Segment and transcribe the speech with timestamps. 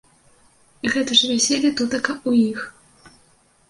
[0.95, 2.59] Гэта ж вяселле тутака ў іх.